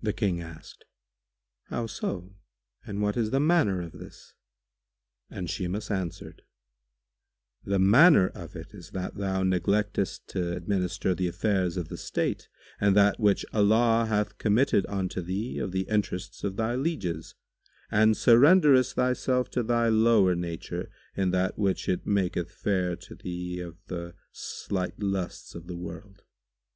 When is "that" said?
8.90-9.16, 12.94-13.18, 21.32-21.58